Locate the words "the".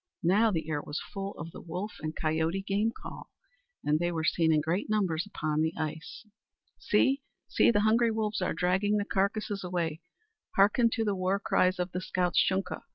0.49-0.67, 1.51-1.61, 5.61-5.75, 7.69-7.81, 8.97-9.05, 11.05-11.13, 11.91-12.01